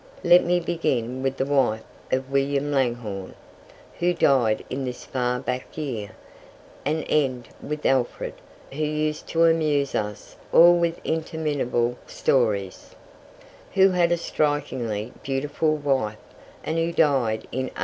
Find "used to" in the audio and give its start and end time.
8.83-9.45